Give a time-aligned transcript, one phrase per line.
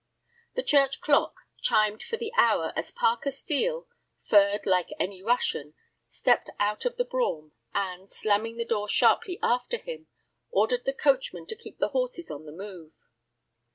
[0.55, 3.87] The church clock chimed for the hour as Parker Steel,
[4.23, 5.75] furred like any Russian,
[6.07, 10.07] stepped out of the brougham, and, slamming the door sharply after him,
[10.49, 12.93] ordered the coachman to keep the horses on the move.